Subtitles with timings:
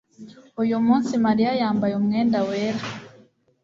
[0.61, 2.81] Uyu munsi Mariya yambaye umwenda wera